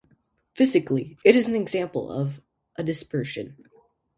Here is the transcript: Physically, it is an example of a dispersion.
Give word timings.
Physically, 0.55 1.19
it 1.23 1.35
is 1.35 1.47
an 1.47 1.53
example 1.53 2.09
of 2.09 2.41
a 2.75 2.81
dispersion. 2.83 3.67